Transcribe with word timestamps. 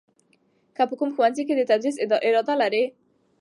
ته 0.75 0.81
په 0.89 0.93
کوم 0.99 1.09
ښوونځي 1.15 1.43
کې 1.47 1.53
د 1.55 1.61
تدریس 1.69 1.95
اراده 2.27 2.53
لرې؟ 2.61 2.83